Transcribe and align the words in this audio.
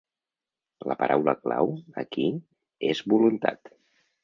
La 0.91 0.97
paraula 1.01 1.35
clau, 1.41 1.69
aquí, 2.05 2.25
és 2.95 3.05
voluntat. 3.17 3.75